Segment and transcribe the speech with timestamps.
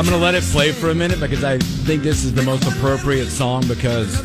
[0.00, 2.40] I'm going to let it play for a minute because I think this is the
[2.42, 4.16] most appropriate song because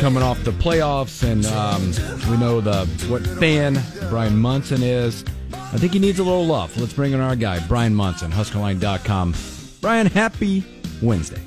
[0.00, 1.92] coming off the playoffs and um,
[2.28, 3.80] we know the what fan
[4.10, 5.24] Brian Munson is.
[5.52, 6.76] I think he needs a little love.
[6.76, 9.36] Let's bring in our guy, Brian Munson, HuskerOnline.com.
[9.80, 10.64] Brian, happy
[11.00, 11.40] Wednesday.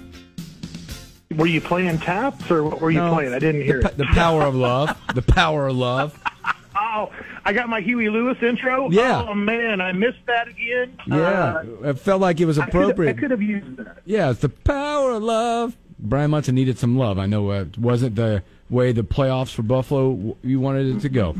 [1.36, 3.34] Were you playing taps or what were you No, playing?
[3.34, 3.98] I didn't hear the, it.
[3.98, 4.98] the power of love.
[5.14, 6.18] The power of love.
[6.82, 7.12] Oh,
[7.50, 8.92] I got my Huey Lewis intro.
[8.92, 9.26] Yeah.
[9.28, 10.96] Oh man, I missed that again.
[11.08, 13.18] Yeah, it felt like it was Uh, I could've- appropriate.
[13.18, 13.98] I could have used that.
[14.06, 15.76] Yeah, it's the power of love.
[15.98, 17.18] Brian Munson needed some love.
[17.18, 21.00] I know uh, it wasn't the way the playoffs for Buffalo w- you wanted it
[21.02, 21.36] to go.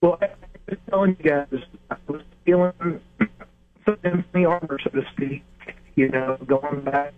[0.00, 0.30] Well, I
[0.66, 1.46] was telling you guys,
[1.90, 2.72] I was feeling
[3.84, 5.44] something in the armor, so to speak.
[5.94, 7.12] You know, going back.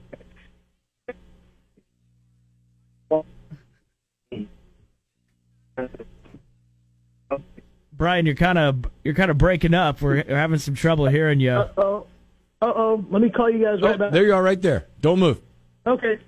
[8.01, 10.01] Brian, you're kind of you're kind of breaking up.
[10.01, 11.51] We're, we're having some trouble hearing you.
[11.53, 12.07] Uh oh,
[12.63, 13.05] uh oh.
[13.11, 14.13] Let me call you guys right Oh, back.
[14.13, 14.87] there you are, right there.
[15.03, 15.39] Don't move.
[15.87, 16.19] Okay.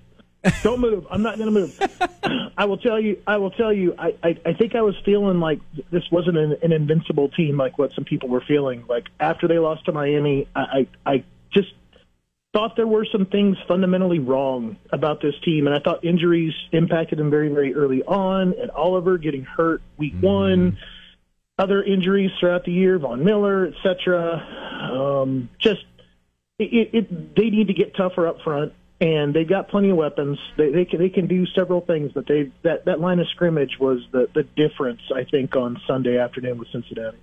[0.61, 1.07] Don't move.
[1.09, 2.51] I'm not going to move.
[2.57, 3.19] I will tell you.
[3.25, 3.95] I will tell you.
[3.97, 7.79] I, I, I think I was feeling like this wasn't an, an invincible team like
[7.79, 8.83] what some people were feeling.
[8.87, 10.61] Like after they lost to Miami, I,
[11.05, 11.69] I, I just
[12.53, 17.17] thought there were some things fundamentally wrong about this team, and I thought injuries impacted
[17.17, 18.53] them very, very early on.
[18.61, 20.77] And Oliver getting hurt week one,
[21.57, 24.91] other injuries throughout the year, Von Miller, etc.
[24.91, 25.85] Um, just
[26.59, 30.39] it, it, they need to get tougher up front, and they've got plenty of weapons.
[30.57, 33.77] They, they can they can do several things, but they that that line of scrimmage
[33.79, 37.17] was the the difference I think on Sunday afternoon with Cincinnati.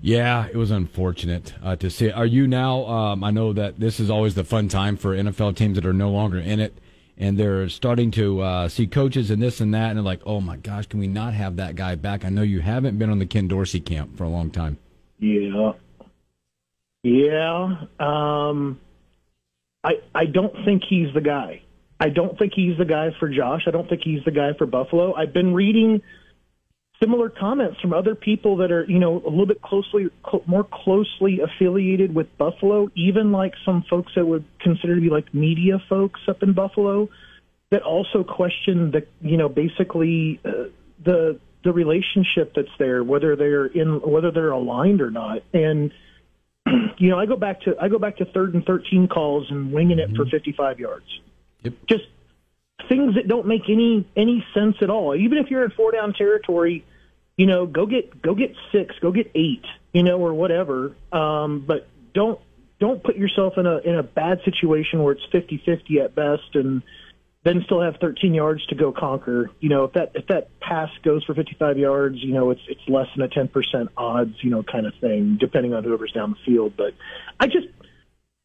[0.00, 2.10] Yeah, it was unfortunate uh, to see.
[2.10, 2.84] Are you now?
[2.86, 5.92] Um, I know that this is always the fun time for NFL teams that are
[5.92, 6.76] no longer in it,
[7.18, 10.40] and they're starting to uh, see coaches and this and that, and they're like, "Oh
[10.40, 13.18] my gosh, can we not have that guy back?" I know you haven't been on
[13.18, 14.78] the Ken Dorsey camp for a long time.
[15.18, 15.72] Yeah.
[17.02, 17.86] Yeah.
[17.98, 18.80] Um,
[19.82, 21.62] I I don't think he's the guy.
[21.98, 23.62] I don't think he's the guy for Josh.
[23.66, 25.14] I don't think he's the guy for Buffalo.
[25.14, 26.02] I've been reading
[27.00, 30.64] similar comments from other people that are, you know, a little bit closely, cl- more
[30.64, 35.82] closely affiliated with Buffalo, even like some folks that would consider to be like media
[35.88, 37.08] folks up in Buffalo
[37.70, 40.68] that also question the, you know, basically uh,
[41.04, 45.92] the the relationship that's there, whether they're in, whether they're aligned or not, and
[46.98, 49.72] you know, I go back to I go back to third and thirteen calls and
[49.72, 51.06] winging it for fifty five yards.
[51.62, 51.74] Yep.
[51.88, 52.04] Just
[52.88, 55.14] things that don't make any any sense at all.
[55.14, 56.84] Even if you're in four down territory,
[57.36, 60.94] you know, go get go get six, go get eight, you know, or whatever.
[61.12, 62.40] Um, but don't
[62.78, 66.82] don't put yourself in a in a bad situation where it's 50-50 at best and
[67.44, 69.50] then still have 13 yards to go conquer.
[69.60, 72.80] You know, if that if that pass goes for 55 yards, you know, it's it's
[72.88, 76.52] less than a 10% odds, you know, kind of thing, depending on whoever's down the
[76.52, 76.74] field.
[76.76, 76.94] But
[77.38, 77.68] I just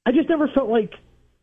[0.05, 0.93] I just never felt like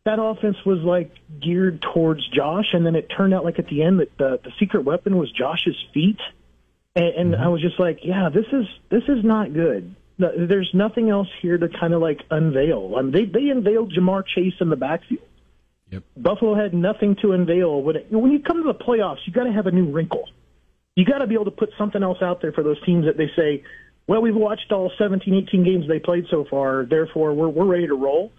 [0.09, 3.83] that offense was like geared towards Josh, and then it turned out like at the
[3.83, 6.19] end that the the secret weapon was Josh's feet,
[6.95, 7.43] and, and mm-hmm.
[7.43, 9.95] I was just like, yeah, this is this is not good.
[10.17, 12.95] No- There's nothing else here to kind of like unveil.
[12.97, 15.21] I mean, they they unveiled Ja'Marr Chase in the backfield.
[15.91, 16.03] Yep.
[16.17, 17.81] Buffalo had nothing to unveil.
[17.81, 20.29] When, it, when you come to the playoffs, you got to have a new wrinkle.
[20.95, 23.17] You got to be able to put something else out there for those teams that
[23.17, 23.63] they say,
[24.05, 27.87] well, we've watched all 17, 18 games they played so far, therefore we're we're ready
[27.87, 28.31] to roll.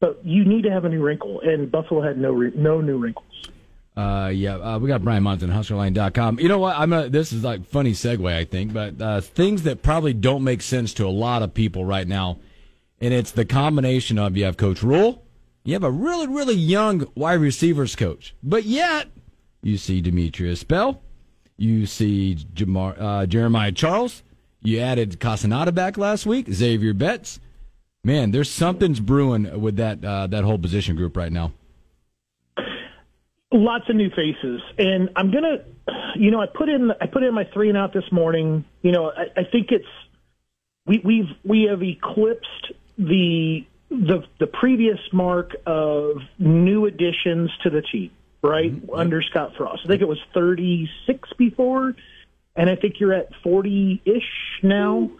[0.00, 3.50] But you need to have a new wrinkle, and Buffalo had no no new wrinkles.
[3.96, 6.40] Uh, yeah, uh, we got Brian Munson, HuskerOnline.com.
[6.40, 6.76] You know what?
[6.78, 10.42] I'm a, this is like funny segue, I think, but uh, things that probably don't
[10.42, 12.38] make sense to a lot of people right now,
[13.00, 15.22] and it's the combination of you have Coach Rhule,
[15.64, 19.08] you have a really really young wide receivers coach, but yet
[19.62, 21.02] you see Demetrius Bell,
[21.58, 24.22] you see Jamar, uh, Jeremiah Charles,
[24.62, 27.38] you added Casanata back last week, Xavier Betts.
[28.02, 31.52] Man, there's something's brewing with that uh, that whole position group right now.
[33.52, 35.56] lots of new faces and i'm gonna
[36.14, 38.92] you know i put in i put in my three and out this morning you
[38.92, 39.88] know i, I think it's
[40.86, 47.82] we we've we have eclipsed the the the previous mark of new additions to the
[47.82, 48.12] team
[48.42, 48.94] right, mm-hmm.
[48.94, 49.82] under Scott Frost.
[49.84, 51.94] I think it was 36 before,
[52.56, 55.10] and I think you're at 40 ish now.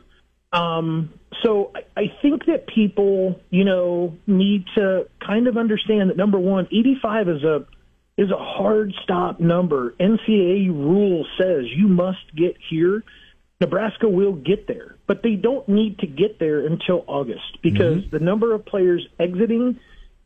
[0.53, 1.13] Um,
[1.43, 6.39] so I, I think that people, you know, need to kind of understand that number
[6.39, 7.67] one, 85 is a
[8.17, 9.95] is a hard stop number.
[9.99, 13.03] NCAA rule says you must get here.
[13.61, 18.11] Nebraska will get there, but they don't need to get there until August because mm-hmm.
[18.11, 19.79] the number of players exiting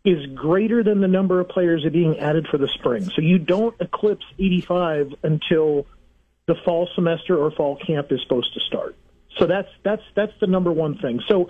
[0.04, 3.04] is greater than the number of players that are being added for the spring.
[3.04, 5.86] So you don't eclipse 85 until
[6.46, 8.96] the fall semester or fall camp is supposed to start.
[9.38, 11.20] So that's that's that's the number one thing.
[11.28, 11.48] So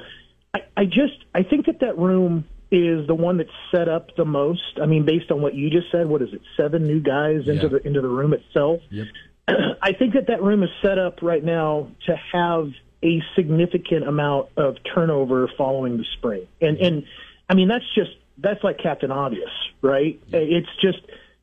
[0.55, 4.25] I, I just I think that that room is the one that's set up the
[4.25, 4.79] most.
[4.83, 6.41] I mean, based on what you just said, what is it?
[6.57, 7.69] Seven new guys into yeah.
[7.69, 8.81] the into the room itself.
[8.91, 9.07] Yep.
[9.83, 12.71] I think that that room is set up right now to have
[13.03, 17.05] a significant amount of turnover following the spring, and and
[17.49, 19.51] I mean that's just that's like Captain Obvious,
[19.83, 20.21] right?
[20.33, 20.99] It's just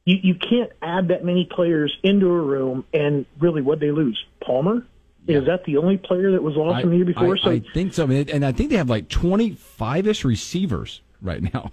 [0.06, 4.20] you you can't add that many players into a room and really what they lose.
[4.44, 4.86] Palmer.
[5.28, 7.38] Is that the only player that was lost I, from the year before?
[7.38, 11.02] I, so I think so, and I think they have like twenty five ish receivers
[11.22, 11.72] right now.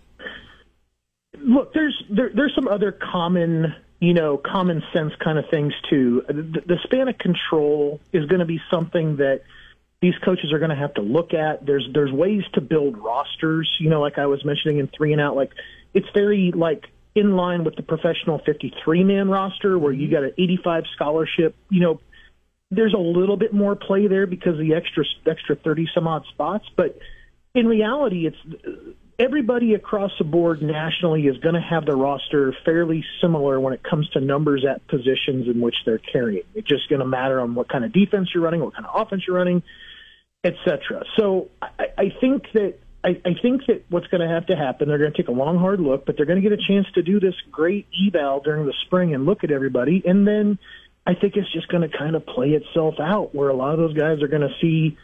[1.38, 6.22] Look, there's there, there's some other common you know common sense kind of things too.
[6.28, 9.42] The, the span of control is going to be something that
[10.00, 11.64] these coaches are going to have to look at.
[11.64, 13.68] There's there's ways to build rosters.
[13.80, 15.52] You know, like I was mentioning in three and out, like
[15.94, 20.32] it's very like in line with the professional 53 man roster where you got an
[20.38, 22.00] 85 scholarship, you know,
[22.70, 26.24] there's a little bit more play there because of the extra extra 30 some odd
[26.32, 26.98] spots, but
[27.54, 33.04] in reality, it's everybody across the board nationally is going to have the roster fairly
[33.20, 36.44] similar when it comes to numbers at positions in which they're carrying.
[36.54, 38.94] It's just going to matter on what kind of defense you're running, what kind of
[38.94, 39.62] offense you're running,
[40.44, 41.04] etc.
[41.16, 44.88] So I, I think that I, I think that what's going to have to happen,
[44.88, 46.86] they're going to take a long, hard look, but they're going to get a chance
[46.94, 50.58] to do this great eval during the spring and look at everybody, and then
[51.08, 53.78] I think it's just going to kind of play itself out where a lot of
[53.78, 54.98] those guys are going to see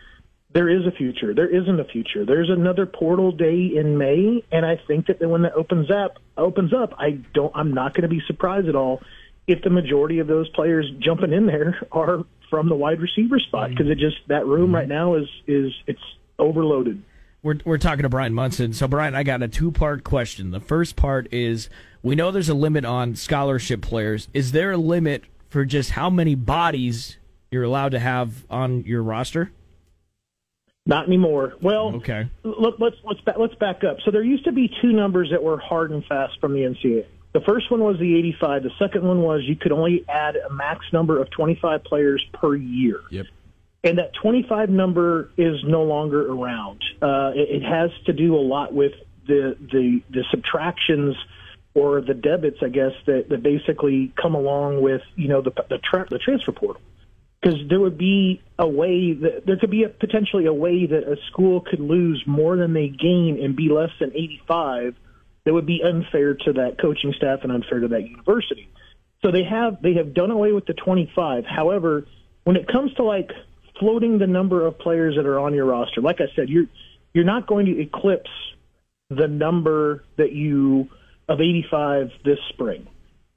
[0.53, 1.33] there is a future.
[1.33, 2.27] There isn't a future.
[2.27, 6.75] There's another portal day in May, and I think that when that opens up, opens
[6.75, 7.51] up, I don't.
[7.57, 9.01] I'm not going to be surprised at all
[9.47, 13.71] if the majority of those players jumping in there are from the wide receiver spot
[13.71, 14.75] because it just that room mm-hmm.
[14.75, 16.05] right now is is it's
[16.39, 17.03] overloaded.
[17.43, 18.75] We're we're talking to Brian Munson.
[18.75, 20.51] So Brian, I got a two part question.
[20.51, 21.71] The first part is
[22.03, 24.29] we know there's a limit on scholarship players.
[24.35, 25.25] Is there a limit
[25.55, 27.17] for just how many bodies
[27.49, 29.53] you're allowed to have on your roster?
[30.85, 31.55] Not anymore.
[31.63, 32.29] Well, okay.
[32.43, 33.99] Look, let's let's let's back up.
[34.05, 37.07] So there used to be two numbers that were hard and fast from the NCAA.
[37.35, 38.65] The first one was the 85.
[38.65, 42.57] The second one was you could only add a max number of 25 players per
[42.57, 43.03] year.
[43.11, 43.27] Yep.
[43.85, 46.83] And that 25 number is no longer around.
[47.01, 48.93] Uh, it, it has to do a lot with
[49.29, 51.15] the the the subtractions
[51.75, 55.79] or the debits, I guess, that, that basically come along with you know the the,
[55.79, 56.81] tra- the transfer portal.
[57.41, 61.03] Because there would be a way that there could be a, potentially a way that
[61.03, 64.95] a school could lose more than they gain and be less than 85.
[65.45, 68.71] That would be unfair to that coaching staff and unfair to that university.
[69.23, 71.45] So they have they have done away with the 25.
[71.45, 72.07] However,
[72.45, 73.31] when it comes to like
[73.79, 76.67] floating the number of players that are on your roster, like I said, you're
[77.13, 78.31] you're not going to eclipse
[79.11, 80.89] the number that you
[81.29, 82.87] of 85 this spring.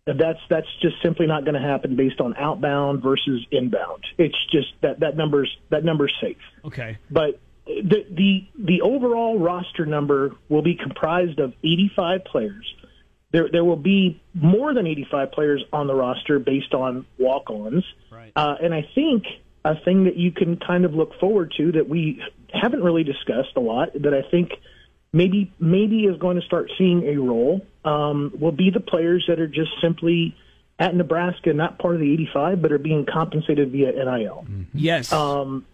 [0.05, 4.05] That's that's just simply not going to happen based on outbound versus inbound.
[4.17, 6.37] It's just that that number's that number's safe.
[6.63, 6.97] Okay.
[7.11, 12.75] But the the the overall roster number will be comprised of 85 players.
[13.31, 17.83] There there will be more than 85 players on the roster based on walk-ons.
[18.09, 18.31] Right.
[18.33, 19.25] Uh, and I think
[19.65, 23.57] a thing that you can kind of look forward to that we haven't really discussed
[23.57, 24.51] a lot that I think
[25.13, 29.39] maybe maybe is going to start seeing a role um, will be the players that
[29.39, 30.35] are just simply
[30.79, 34.45] at Nebraska, not part of the 85, but are being compensated via NIL.
[34.47, 34.63] Mm-hmm.
[34.73, 35.11] Yes.
[35.11, 35.65] Um,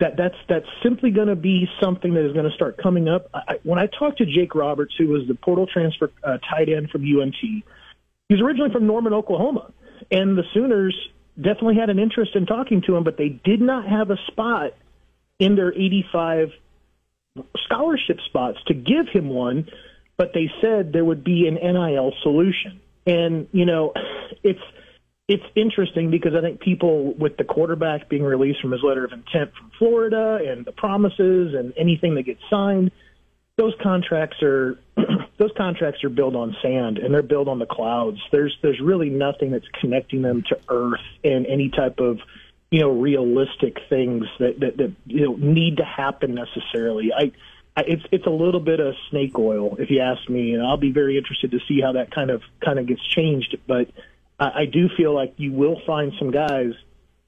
[0.00, 3.28] that that's that's simply going to be something that is going to start coming up.
[3.32, 6.90] I, when I talked to Jake Roberts, who was the portal transfer uh, tight end
[6.90, 9.72] from UNT, he's originally from Norman, Oklahoma,
[10.10, 10.96] and the Sooners
[11.36, 14.72] definitely had an interest in talking to him, but they did not have a spot
[15.38, 16.50] in their 85
[17.64, 19.68] scholarship spots to give him one,
[20.16, 22.80] but they said there would be an NIL solution.
[23.06, 23.92] And, you know,
[24.42, 24.60] it's
[25.26, 29.12] it's interesting because I think people with the quarterback being released from his letter of
[29.12, 32.90] intent from Florida and the promises and anything that gets signed,
[33.56, 34.78] those contracts are
[35.38, 38.18] those contracts are built on sand and they're built on the clouds.
[38.32, 42.18] There's there's really nothing that's connecting them to earth and any type of
[42.74, 47.12] you know realistic things that that, that you know need to happen necessarily.
[47.16, 47.30] I
[47.76, 50.90] it's it's a little bit of snake oil, if you ask me, and I'll be
[50.90, 53.56] very interested to see how that kind of kind of gets changed.
[53.68, 53.92] But
[54.40, 56.72] I, I do feel like you will find some guys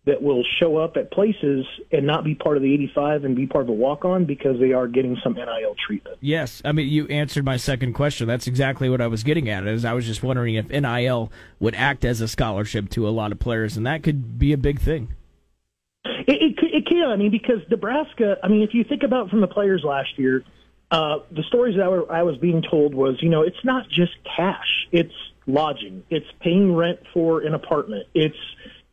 [0.04, 3.46] that will show up at places and not be part of the 85 and be
[3.46, 6.18] part of a walk on because they are getting some NIL treatment.
[6.20, 8.26] Yes, I mean you answered my second question.
[8.26, 9.64] That's exactly what I was getting at.
[9.64, 13.30] Is I was just wondering if NIL would act as a scholarship to a lot
[13.30, 15.14] of players, and that could be a big thing.
[16.76, 17.10] It, can.
[17.10, 18.38] I mean, because Nebraska.
[18.42, 20.44] I mean, if you think about from the players last year,
[20.90, 23.88] uh, the stories that I, were, I was being told was, you know, it's not
[23.88, 24.86] just cash.
[24.92, 25.14] It's
[25.46, 26.04] lodging.
[26.10, 28.06] It's paying rent for an apartment.
[28.14, 28.36] It's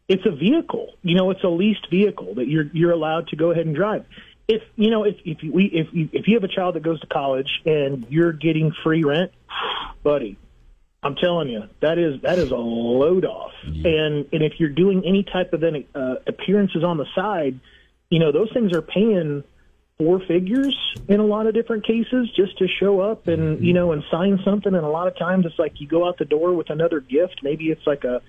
[0.08, 0.94] it's a vehicle.
[1.02, 4.06] You know, it's a leased vehicle that you're you're allowed to go ahead and drive.
[4.48, 7.00] If you know, if if we if you, if you have a child that goes
[7.02, 9.32] to college and you're getting free rent,
[10.04, 10.38] buddy,
[11.04, 13.52] I'm telling you that is that is a load off.
[13.66, 13.92] Yeah.
[13.92, 17.60] And and if you're doing any type of then uh, appearances on the side,
[18.10, 19.44] you know those things are paying
[19.98, 20.76] four figures
[21.08, 23.64] in a lot of different cases just to show up and mm-hmm.
[23.64, 24.74] you know and sign something.
[24.74, 27.42] And a lot of times it's like you go out the door with another gift.
[27.44, 28.22] Maybe it's like a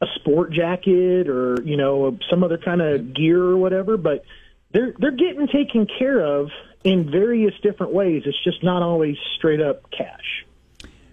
[0.00, 4.24] a sport jacket or you know some other kind of gear or whatever, but
[4.72, 6.48] they're they're getting taken care of
[6.82, 8.22] in various different ways.
[8.26, 10.44] It's just not always straight up cash.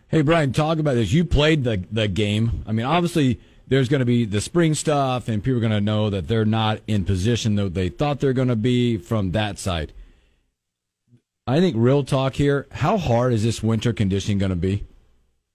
[0.09, 1.11] Hey Brian, talk about this.
[1.11, 2.63] You played the the game.
[2.67, 5.81] I mean, obviously there's going to be the spring stuff, and people are going to
[5.81, 9.59] know that they're not in position that they thought they're going to be from that
[9.59, 9.93] side.
[11.45, 12.67] I think real talk here.
[12.71, 14.85] How hard is this winter conditioning going to be?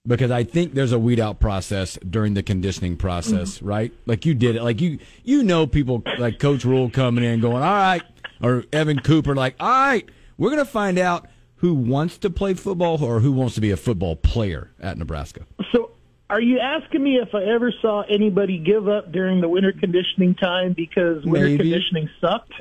[0.07, 3.67] because I think there's a weed out process during the conditioning process, mm-hmm.
[3.67, 3.93] right?
[4.05, 4.63] Like you did it.
[4.63, 8.03] Like you you know people like Coach Rhule coming in going, All right
[8.41, 10.07] or Evan Cooper like, All right,
[10.37, 11.27] we're gonna find out
[11.65, 15.47] who wants to play football or who wants to be a football player at Nebraska.
[15.71, 15.89] So
[16.29, 20.35] are you asking me if I ever saw anybody give up during the winter conditioning
[20.35, 21.71] time because winter Maybe.
[21.71, 22.53] conditioning sucked?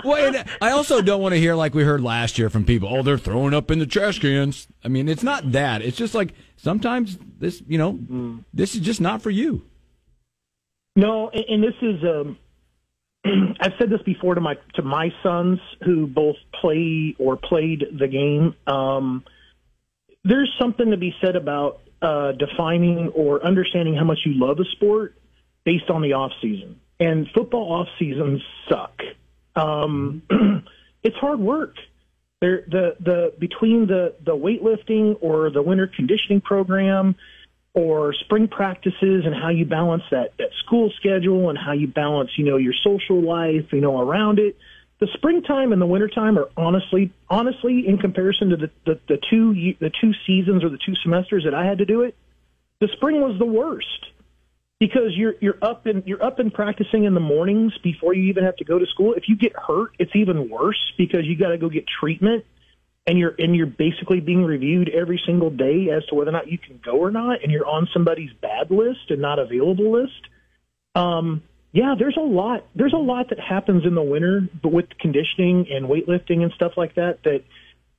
[0.04, 3.02] well, I also don't want to hear like we heard last year from people, oh,
[3.02, 4.68] they're throwing up in the trash cans.
[4.84, 5.82] I mean, it's not that.
[5.82, 8.44] It's just like sometimes this, you know, mm.
[8.54, 9.62] this is just not for you.
[10.94, 12.00] No, and, and this is.
[12.04, 12.38] Um,
[13.60, 18.08] I've said this before to my to my sons who both play or played the
[18.08, 18.54] game.
[18.66, 19.24] Um,
[20.24, 24.64] there's something to be said about uh, defining or understanding how much you love a
[24.76, 25.16] sport
[25.64, 26.80] based on the off season.
[27.00, 29.00] And football off seasons suck.
[29.56, 30.22] Um,
[31.02, 31.76] it's hard work.
[32.40, 37.16] There, the the between the the weightlifting or the winter conditioning program
[37.74, 42.30] or spring practices and how you balance that that school schedule and how you balance
[42.36, 44.56] you know your social life you know around it.
[45.00, 49.52] The springtime and the wintertime are honestly, honestly, in comparison to the, the, the two
[49.80, 52.16] the two seasons or the two semesters that I had to do it,
[52.80, 53.88] the spring was the worst.
[54.78, 58.44] Because you're you're up and you're up and practicing in the mornings before you even
[58.44, 59.14] have to go to school.
[59.14, 62.44] If you get hurt, it's even worse because you got to go get treatment,
[63.06, 66.50] and you're and you're basically being reviewed every single day as to whether or not
[66.50, 70.28] you can go or not, and you're on somebody's bad list and not available list.
[70.94, 71.42] Um,
[71.72, 72.64] yeah, there's a lot.
[72.74, 76.72] There's a lot that happens in the winter, but with conditioning and weightlifting and stuff
[76.76, 77.42] like that, that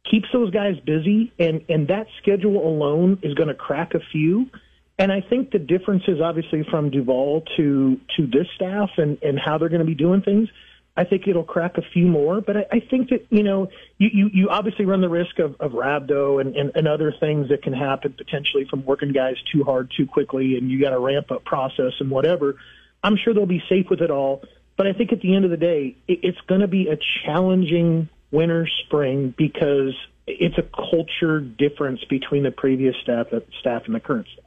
[0.10, 1.34] keeps those guys busy.
[1.38, 4.50] And and that schedule alone is going to crack a few.
[4.98, 9.38] And I think the difference is obviously from Duval to to this staff and and
[9.38, 10.50] how they're going to be doing things.
[10.98, 14.10] I think it'll crack a few more, but I, I think that you know you,
[14.14, 17.64] you you obviously run the risk of of rhabdo and, and and other things that
[17.64, 21.32] can happen potentially from working guys too hard too quickly, and you got a ramp
[21.32, 22.56] up process and whatever.
[23.04, 24.44] I'm sure they'll be safe with it all.
[24.78, 26.98] But I think at the end of the day, it, it's going to be a
[27.24, 29.96] challenging winter, spring because
[30.28, 33.28] it's a culture difference between the previous staff,
[33.60, 34.45] staff and the current staff.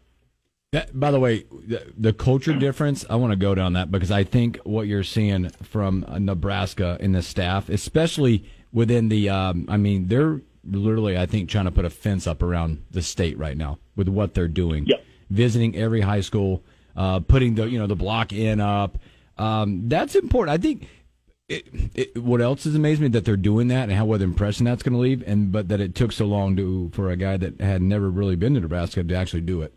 [0.72, 4.10] That, by the way, the, the, culture difference, I want to go down that because
[4.10, 9.78] I think what you're seeing from Nebraska in the staff, especially within the, um, I
[9.78, 13.56] mean, they're literally, I think, trying to put a fence up around the state right
[13.56, 14.84] now with what they're doing.
[14.86, 15.04] Yep.
[15.30, 16.62] Visiting every high school,
[16.96, 18.98] uh, putting the you know the block in up.
[19.36, 20.54] Um, that's important.
[20.54, 20.88] I think.
[21.48, 24.66] It, it, what else has amazed me that they're doing that and how what impression
[24.66, 27.38] that's going to leave, and but that it took so long to for a guy
[27.38, 29.72] that had never really been to Nebraska to actually do it.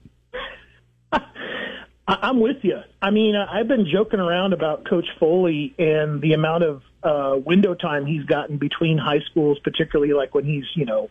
[2.07, 2.79] I'm with you.
[3.01, 7.73] I mean, I've been joking around about Coach Foley and the amount of uh, window
[7.75, 11.09] time he's gotten between high schools, particularly like when he's you know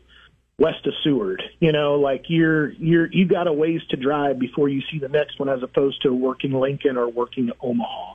[0.59, 1.43] west of Seward.
[1.61, 5.09] You know, like you're you're you've got a ways to drive before you see the
[5.09, 8.15] next one, as opposed to working Lincoln or working Omaha,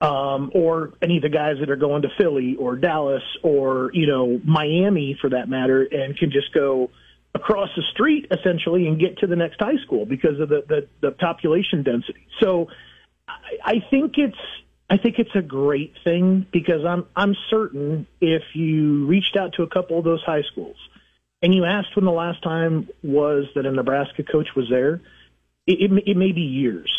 [0.00, 4.06] um, or any of the guys that are going to Philly or Dallas or you
[4.06, 6.90] know Miami for that matter, and can just go
[7.36, 10.88] across the street essentially and get to the next high school because of the the,
[11.02, 12.26] the population density.
[12.40, 12.68] So
[13.28, 14.38] I, I think it's
[14.88, 19.62] I think it's a great thing because I'm I'm certain if you reached out to
[19.62, 20.76] a couple of those high schools
[21.42, 25.02] and you asked when the last time was that a Nebraska coach was there,
[25.66, 26.90] it, it, it may be years.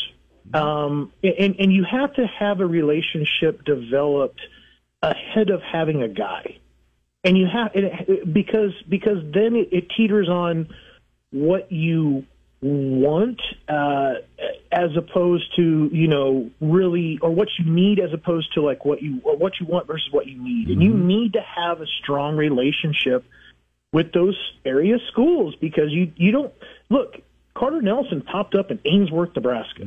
[0.53, 4.39] Um, and and you have to have a relationship developed
[5.01, 6.58] ahead of having a guy,
[7.24, 10.70] and you have it, because because then it, it teeters on
[11.32, 12.26] what you
[12.62, 14.14] want uh,
[14.72, 19.02] as opposed to you know really or what you need as opposed to like what
[19.02, 20.70] you or what you want versus what you need.
[20.70, 21.08] And you Mm-hmm.
[21.08, 23.24] need to have a strong relationship
[23.92, 26.54] with those area schools because you you don't
[26.90, 27.22] look
[27.56, 29.84] Carter Nelson popped up in Ainsworth Nebraska.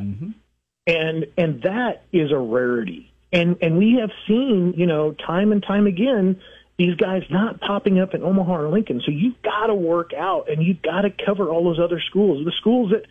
[0.86, 3.12] And and that is a rarity.
[3.32, 6.40] And and we have seen you know time and time again
[6.80, 9.02] these guys not popping up in Omaha or Lincoln.
[9.04, 12.42] So you've got to work out and you've got to cover all those other schools.
[12.42, 13.02] The schools that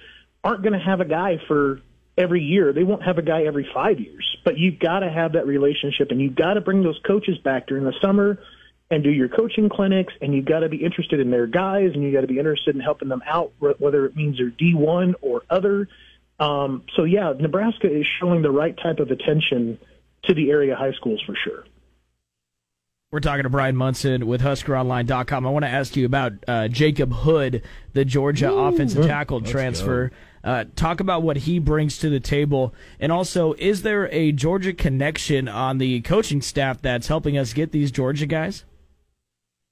[0.44, 1.80] aren't going to have a guy for
[2.18, 4.26] every year, they won't have a guy every five years.
[4.44, 7.68] But you've got to have that relationship and you've got to bring those coaches back
[7.68, 8.40] during the summer
[8.90, 12.02] and do your coaching clinics and you've got to be interested in their guys and
[12.02, 15.44] you've got to be interested in helping them out, whether it means they're D1 or
[15.48, 15.88] other.
[16.40, 19.78] Um, so yeah, Nebraska is showing the right type of attention
[20.24, 21.66] to the area high schools for sure.
[23.12, 25.48] We're talking to Brian Munson with HuskerOnline.com.
[25.48, 27.64] I want to ask you about uh, Jacob Hood,
[27.94, 30.12] the Georgia offensive tackle transfer.
[30.44, 34.74] Uh, talk about what he brings to the table, and also, is there a Georgia
[34.74, 38.64] connection on the coaching staff that's helping us get these Georgia guys?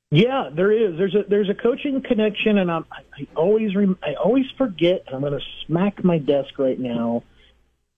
[0.09, 0.97] Yeah, there is.
[0.97, 5.03] There's a there's a coaching connection, and I'm, I, I always rem, I always forget,
[5.05, 7.21] and I'm going to smack my desk right now.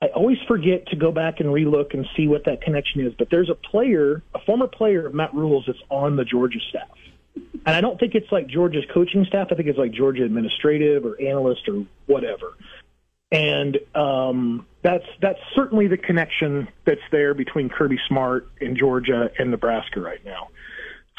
[0.02, 3.14] I always forget to go back and relook and see what that connection is.
[3.18, 6.88] But there's a player, a former player of Matt Rhule's, that's on the Georgia staff,
[7.66, 9.48] and I don't think it's like Georgia's coaching staff.
[9.52, 12.54] I think it's like Georgia administrative or analyst or whatever.
[13.32, 19.52] And um, that's that's certainly the connection that's there between Kirby Smart and Georgia and
[19.52, 20.50] Nebraska right now.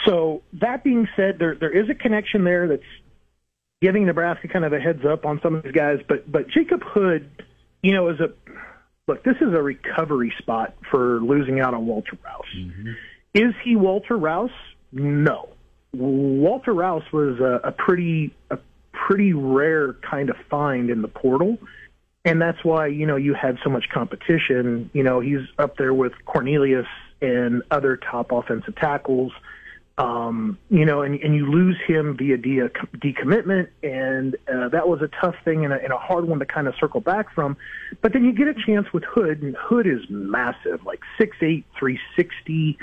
[0.07, 2.83] So that being said, there there is a connection there that's
[3.81, 6.01] giving Nebraska kind of a heads up on some of these guys.
[6.09, 7.31] But but Jacob Hood,
[7.83, 8.33] you know, is a
[9.07, 9.25] look.
[9.25, 12.45] This is a recovery spot for losing out on Walter Rouse.
[12.57, 12.93] Mm-hmm.
[13.35, 14.51] Is he Walter Rouse?
[14.93, 15.51] No.
[15.93, 18.59] Walter Rouse was a, a pretty a
[18.93, 21.59] pretty rare kind of find in the portal.
[22.25, 24.91] And that's why, you know, you had so much competition.
[24.93, 26.87] You know, he's up there with Cornelius
[27.23, 29.33] and other top offensive tackles
[30.01, 35.03] um, you know, and, and you lose him via de- decommitment, and uh, that was
[35.03, 37.55] a tough thing and a, and a hard one to kind of circle back from.
[38.01, 42.79] But then you get a chance with Hood, and Hood is massive, like 6'8", 360,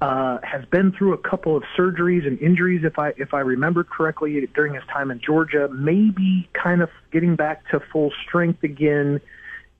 [0.00, 3.82] uh, has been through a couple of surgeries and injuries, if I if I remember
[3.82, 9.20] correctly, during his time in Georgia, maybe kind of getting back to full strength again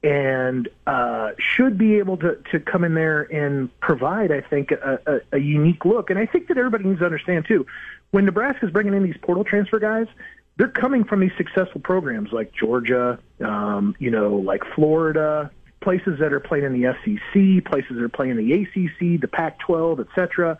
[0.02, 4.98] and uh, should be able to, to come in there and provide, I think, a,
[5.06, 6.10] a, a unique look.
[6.10, 7.66] And I think that everybody needs to understand, too,
[8.10, 10.06] when Nebraska's bringing in these portal transfer guys,
[10.56, 16.32] they're coming from these successful programs like Georgia, um, you know, like Florida, places that
[16.32, 20.06] are playing in the SEC, places that are playing in the ACC, the Pac-12, et
[20.14, 20.58] cetera.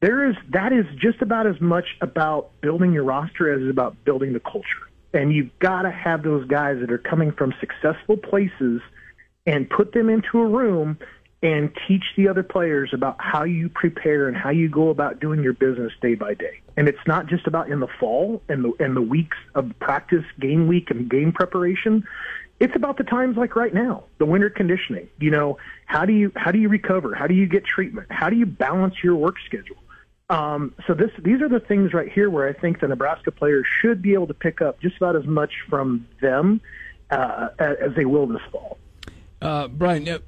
[0.00, 3.70] There is that is just about as much about building your roster as it is
[3.70, 7.54] about building the culture and you've got to have those guys that are coming from
[7.60, 8.80] successful places
[9.46, 10.98] and put them into a room
[11.42, 15.42] and teach the other players about how you prepare and how you go about doing
[15.42, 16.60] your business day by day.
[16.76, 20.24] And it's not just about in the fall and the and the weeks of practice,
[20.38, 22.04] game week and game preparation.
[22.58, 25.08] It's about the times like right now, the winter conditioning.
[25.18, 27.14] You know, how do you how do you recover?
[27.14, 28.08] How do you get treatment?
[28.10, 29.76] How do you balance your work schedule?
[30.30, 33.66] Um, so this, these are the things right here where I think the Nebraska players
[33.82, 36.60] should be able to pick up just about as much from them
[37.10, 38.78] uh, as they will this fall.
[39.42, 40.18] Uh, Brian, uh,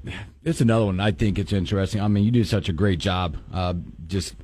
[0.43, 0.99] it's another one.
[0.99, 2.01] I think it's interesting.
[2.01, 3.75] I mean, you do such a great job, uh,
[4.09, 4.35] just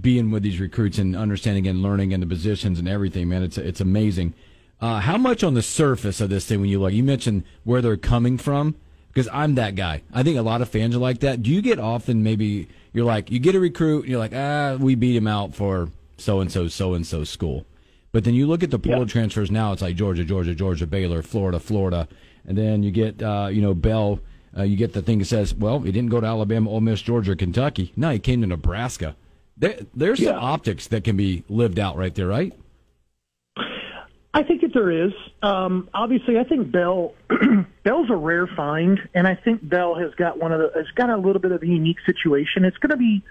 [0.00, 3.28] being with these recruits and understanding and learning and the positions and everything.
[3.28, 4.34] Man, it's it's amazing.
[4.80, 6.92] Uh, how much on the surface of this thing when you look?
[6.92, 8.76] You mentioned where they're coming from
[9.12, 10.02] because I'm that guy.
[10.12, 11.42] I think a lot of fans are like that.
[11.42, 14.76] Do you get often maybe you're like you get a recruit and you're like ah
[14.80, 17.66] we beat him out for so and so so and so school,
[18.12, 19.06] but then you look at the portal Yeah.
[19.12, 19.72] transfers now.
[19.72, 22.08] It's like Georgia, Georgia, Georgia, Baylor, Florida, Florida,
[22.46, 24.20] and then you get uh, you know Bell.
[24.54, 27.00] Uh, you get the thing that says, well, he didn't go to Alabama, Ole Miss,
[27.00, 27.90] Georgia, or Kentucky.
[27.96, 29.16] No, he came to Nebraska.
[29.56, 30.32] There, there's Yeah.
[30.32, 32.52] some optics that can be lived out right there, right?
[34.72, 35.12] Think there is.
[35.42, 37.14] Um, obviously, I think Bell
[37.84, 41.10] Bell's a rare find, and I think Bell has got one of the has got
[41.10, 42.64] a little bit of a unique situation.
[42.64, 43.22] It's going to be.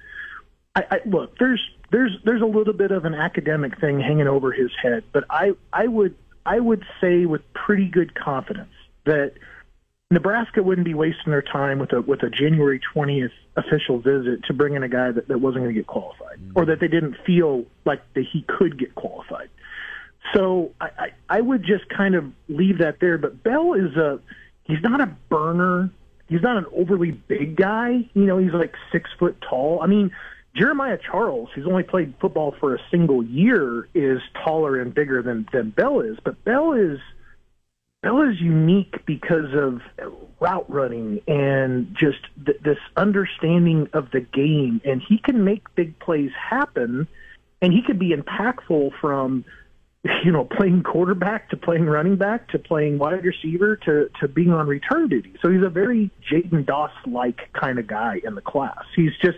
[0.75, 4.51] I, I, look, there's there's there's a little bit of an academic thing hanging over
[4.51, 8.73] his head, but I I would I would say with pretty good confidence
[9.05, 9.33] that
[10.11, 14.53] Nebraska wouldn't be wasting their time with a with a January 20th official visit to
[14.53, 17.15] bring in a guy that, that wasn't going to get qualified or that they didn't
[17.25, 19.49] feel like that he could get qualified.
[20.33, 23.17] So I, I, I would just kind of leave that there.
[23.17, 24.19] But Bell is a
[24.63, 25.89] he's not a burner.
[26.27, 28.09] He's not an overly big guy.
[28.13, 29.81] You know, he's like six foot tall.
[29.81, 30.11] I mean,
[30.55, 35.47] Jeremiah Charles, who's only played football for a single year, is taller and bigger than
[35.51, 36.17] than Bell is.
[36.23, 36.99] But Bell is
[38.01, 39.81] Bell is unique because of
[40.39, 45.97] route running and just th- this understanding of the game, and he can make big
[45.99, 47.07] plays happen,
[47.61, 49.45] and he could be impactful from
[50.23, 54.51] you know playing quarterback to playing running back to playing wide receiver to to being
[54.51, 55.33] on return duty.
[55.41, 58.83] So he's a very Jaidyn Doss like kind of guy in the class.
[58.95, 59.37] He's just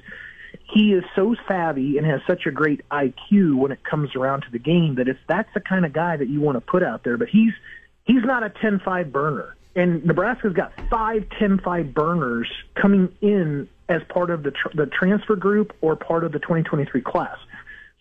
[0.73, 4.51] he is so savvy and has such a great IQ when it comes around to
[4.51, 7.03] the game that if that's the kind of guy that you want to put out
[7.03, 7.53] there, but he's
[8.05, 9.55] he's not a 10-5 burner.
[9.75, 12.47] And Nebraska's got five 10-5 burners
[12.79, 17.01] coming in as part of the tr- the transfer group or part of the 2023
[17.01, 17.37] class.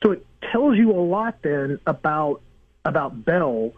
[0.03, 2.43] So it tells you a lot then about
[2.85, 3.73] about Bell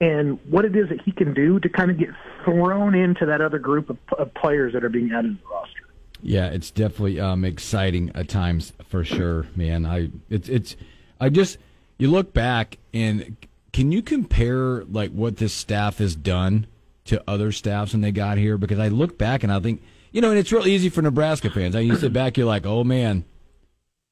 [0.00, 2.08] and what it is that he can do to kind of get
[2.44, 5.80] thrown into that other group of, of players that are being added to the roster.
[6.22, 9.86] Yeah, it's definitely um, exciting at times for sure, man.
[9.86, 10.76] I it's it's
[11.20, 11.58] I just
[11.98, 13.36] you look back and
[13.72, 16.66] can you compare like what this staff has done
[17.06, 18.58] to other staffs when they got here?
[18.58, 21.50] Because I look back and I think, you know, and it's real easy for Nebraska
[21.50, 21.74] fans.
[21.74, 23.24] I you sit back, you're like, oh man,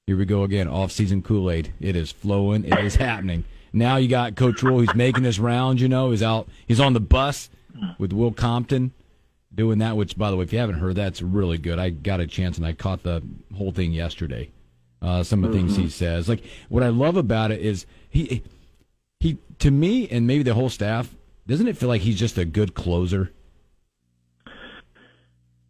[0.06, 1.74] here we go again, off season Kool Aid.
[1.80, 2.64] It is flowing.
[2.64, 3.44] It is happening.
[3.72, 4.80] Now you got Coach Rhule.
[4.80, 5.80] He's making this round.
[5.80, 6.48] You know, he's out.
[6.66, 7.50] He's on the bus
[7.98, 8.92] with Will Compton
[9.54, 9.96] doing that.
[9.96, 11.78] Which, by the way, if you haven't heard, that's really good.
[11.78, 13.22] I got a chance and I caught the
[13.56, 14.50] whole thing yesterday.
[15.00, 15.66] Uh, some of the mm-hmm.
[15.68, 15.90] things he mm-hmm.
[15.90, 16.28] says.
[16.28, 18.42] Like what I love about it is he
[19.20, 21.14] he to me and maybe the whole staff
[21.46, 23.32] doesn't it feel like he's just a good closer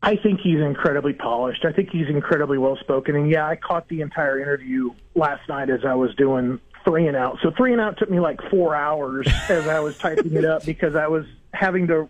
[0.03, 3.89] i think he's incredibly polished i think he's incredibly well spoken and yeah i caught
[3.89, 7.81] the entire interview last night as i was doing three and out so three and
[7.81, 11.27] out took me like four hours as i was typing it up because i was
[11.53, 12.09] having to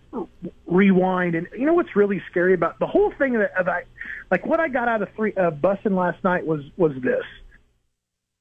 [0.67, 3.83] rewind and you know what's really scary about the whole thing that, that i
[4.31, 7.23] like what i got out of three uh, busting last night was was this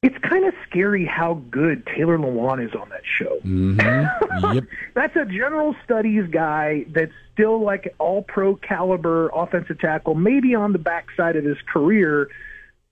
[0.01, 3.41] it's kind of scary how good Taylor Lewan is on that show.
[3.45, 4.55] Mm-hmm.
[4.55, 4.65] Yep.
[4.95, 10.73] that's a general studies guy that's still like all pro caliber offensive tackle, maybe on
[10.73, 12.29] the backside of his career,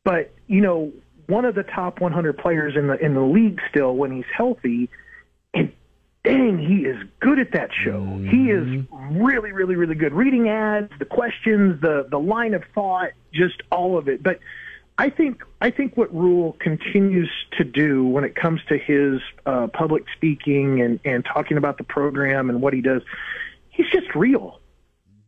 [0.05, 0.93] but you know,
[1.27, 4.89] one of the top 100 players in the in the league still when he's healthy.
[5.55, 5.73] And
[6.25, 8.01] dang, he is good at that show.
[8.01, 8.29] Mm-hmm.
[8.29, 9.23] He is mm-hmm.
[9.23, 10.13] really, really, really good.
[10.13, 14.23] Reading ads, the questions, the the line of thought, just all of it.
[14.23, 14.41] But
[14.99, 19.69] I think I think what Rhule continues to do when it comes to his uh,
[19.69, 23.03] public speaking and, and talking about the program and what he does,
[23.71, 24.61] he's just real.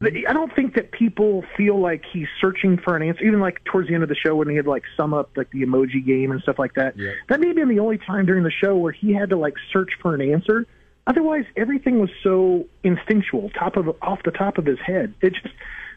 [0.01, 3.25] I don't think that people feel like he's searching for an answer.
[3.25, 5.51] Even like towards the end of the show when he had like sum up like
[5.51, 6.97] the emoji game and stuff like that.
[6.97, 7.13] Yeah.
[7.29, 9.55] That may have been the only time during the show where he had to like
[9.73, 10.67] search for an answer.
[11.09, 15.15] Otherwise, everything was so instinctual, top of off the top of his head.
[15.21, 15.55] It just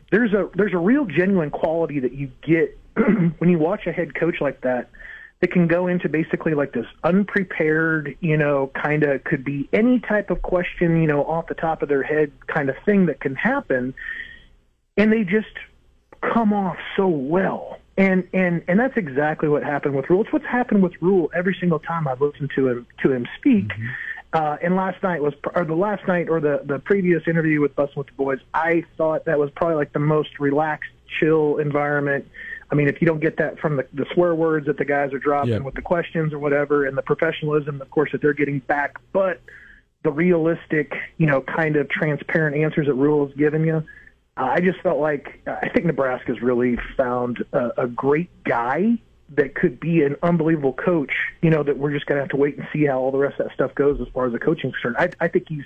[0.09, 2.77] there's a there's a real genuine quality that you get
[3.37, 4.89] when you watch a head coach like that,
[5.41, 9.99] that can go into basically like this unprepared, you know, kind of could be any
[9.99, 13.19] type of question, you know, off the top of their head kind of thing that
[13.19, 13.93] can happen,
[14.97, 15.47] and they just
[16.21, 17.79] come off so well.
[17.97, 20.21] And and and that's exactly what happened with Rhule.
[20.21, 23.67] It's what's happened with Rhule every single time I've listened to him to him speak.
[23.67, 23.87] Mm-hmm.
[24.33, 27.75] Uh, and last night was, or the last night, or the the previous interview with
[27.75, 32.27] Bussin' with the Boys, I thought that was probably like the most relaxed, chill environment
[32.71, 35.13] I mean, if you don't get that from the, the swear words that the guys
[35.13, 35.61] are dropping yep.
[35.63, 39.41] with the questions or whatever, and the professionalism, of course, that they're getting back, but
[40.03, 43.83] the realistic, you know, kind of transparent answers that Rhule has given you,
[44.37, 48.97] uh, I just felt like I think Nebraska's really found a, a great guy
[49.35, 51.11] that could be an unbelievable coach.
[51.41, 53.17] You know, that we're just going to have to wait and see how all the
[53.17, 54.95] rest of that stuff goes as far as the coaching concerned.
[54.97, 55.65] I, I think he's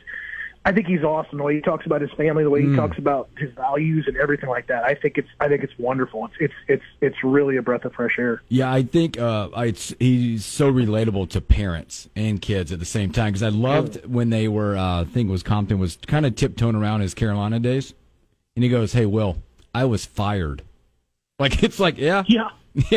[0.68, 1.38] I think he's awesome.
[1.38, 2.76] The way he talks about his family, the way he mm.
[2.76, 4.84] talks about his values and everything like that.
[4.84, 6.26] I think it's I think it's wonderful.
[6.26, 8.42] It's it's it's it's really a breath of fresh air.
[8.50, 13.12] Yeah, I think uh, it's he's so relatable to parents and kids at the same
[13.12, 16.26] time because I loved when they were uh, I think it was Compton was kind
[16.26, 17.94] of tiptoeing around his Carolina days,
[18.56, 19.38] and he goes, "Hey, Will,
[19.74, 20.64] I was fired."
[21.38, 22.52] Like it's like yeah yeah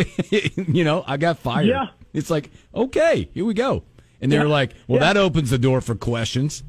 [0.68, 1.66] you know I got fired.
[1.66, 3.82] Yeah, it's like okay, here we go,
[4.20, 4.48] and they're yeah.
[4.48, 5.12] like, well, yeah.
[5.12, 6.62] that opens the door for questions.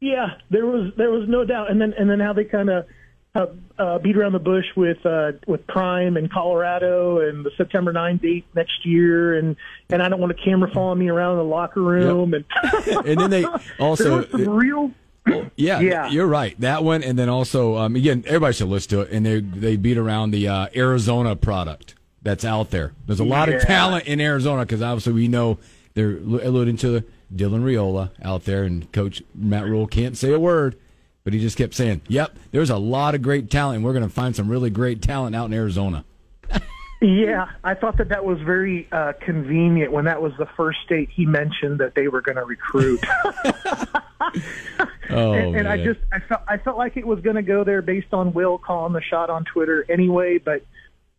[0.00, 2.86] Yeah, there was there was no doubt, and then and then how they kind of
[3.34, 3.46] uh,
[3.78, 8.20] uh, beat around the bush with uh, with Prime and Colorado and the September 9th
[8.22, 9.56] date next year, and
[9.90, 12.44] and I don't want a camera following me around in the locker room, yep.
[12.86, 13.44] and and then they
[13.80, 14.92] also there was some real
[15.56, 16.08] Yeah, Yeah.
[16.10, 16.58] you're right.
[16.60, 19.10] That one, and then also, um, again, everybody should listen to it.
[19.12, 22.92] And they they beat around the uh, Arizona product that's out there.
[23.06, 25.58] There's a lot of talent in Arizona because obviously we know
[25.98, 27.02] they're alluding to
[27.34, 30.76] Dylan Raiola out there, and Coach Matt Rhule can't say a word,
[31.24, 33.76] but he just kept saying, "Yep, there's a lot of great talent.
[33.76, 36.04] and We're going to find some really great talent out in Arizona."
[37.00, 41.08] Yeah, I thought that that was very uh, convenient when that was the first state
[41.08, 43.00] he mentioned that they were going to recruit.
[45.10, 47.64] Oh, and, and I just I felt I felt like it was going to go
[47.64, 50.36] there based on Will calling the shot on Twitter anyway.
[50.36, 50.64] But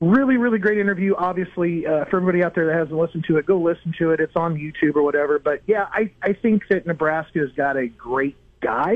[0.01, 1.15] really, really great interview.
[1.15, 4.19] Obviously, uh, for everybody out there that hasn't listened to it, go listen to it.
[4.19, 5.39] It's on YouTube or whatever.
[5.39, 8.95] But yeah, I I think that Nebraska's got a great guy.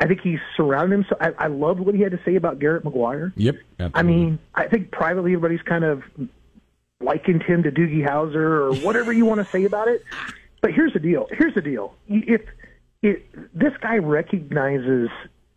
[0.00, 1.20] I think he's surrounded himself.
[1.20, 3.32] I, I loved what he had to say about Garrett McGuire.
[3.36, 3.56] Yep.
[3.94, 6.04] I mean, I think privately everybody's kind of
[7.00, 10.04] likened him to Doogie Howser or whatever you want to say about it.
[10.60, 11.26] But here's the deal.
[11.30, 11.94] Here's the deal.
[12.08, 12.42] If,
[13.02, 13.20] if
[13.54, 15.08] this guy recognizes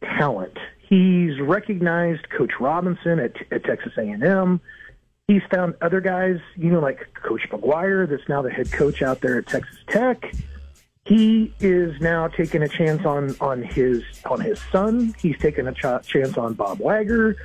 [0.01, 0.57] talent,
[0.91, 4.61] he's recognized Coach Robinson at, at Texas A&M.
[5.27, 9.21] He's found other guys, you know, like Coach McGuire, that's now the head coach out
[9.21, 10.35] there at Texas Tech.
[11.05, 15.15] He is now taking a chance on on his on his son.
[15.17, 17.37] He's taking a ch- chance on Bob Wager.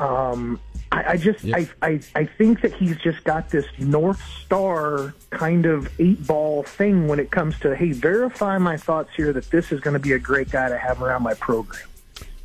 [0.00, 0.58] Um,
[0.90, 1.44] I, I just.
[1.52, 6.64] I, I I think that he's just got this North Star kind of eight ball
[6.64, 10.00] thing when it comes to hey, verify my thoughts here that this is going to
[10.00, 11.86] be a great guy to have around my program.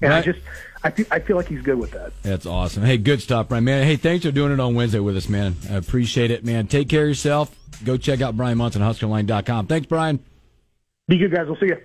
[0.03, 0.39] And I just
[0.83, 2.11] I feel I feel like he's good with that.
[2.23, 2.83] That's awesome.
[2.83, 3.63] Hey, good stuff, Brian.
[3.63, 5.55] Man, hey, thanks for doing it on Wednesday with us, man.
[5.69, 6.67] I appreciate it, man.
[6.67, 7.55] Take care of yourself.
[7.83, 9.67] Go check out Brian Munson, HuskerOnline.com.
[9.67, 10.19] Thanks, Brian.
[11.07, 11.47] Be good, guys.
[11.47, 11.77] We'll see you.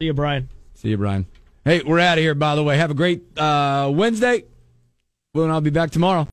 [0.00, 0.48] See you, Brian.
[0.74, 1.26] See you, Brian.
[1.64, 2.78] Hey, we're out of here, by the way.
[2.78, 4.44] Have a great uh, Wednesday.
[5.34, 6.26] Will and I'll be back tomorrow.